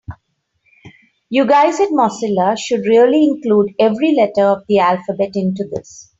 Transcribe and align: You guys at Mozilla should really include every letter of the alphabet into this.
You 1.29 1.45
guys 1.45 1.79
at 1.79 1.89
Mozilla 1.89 2.57
should 2.57 2.87
really 2.87 3.23
include 3.23 3.75
every 3.77 4.15
letter 4.15 4.47
of 4.47 4.63
the 4.67 4.79
alphabet 4.79 5.35
into 5.35 5.63
this. 5.71 6.09